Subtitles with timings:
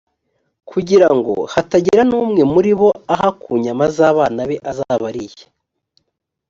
[0.69, 5.43] kugira ngo hatagira n’umwe muri bo aha ku nyama z’abana be azaba ariye,